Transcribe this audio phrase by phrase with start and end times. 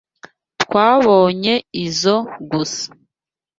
[0.61, 1.53] Twabonye
[1.85, 2.85] izoi gusa.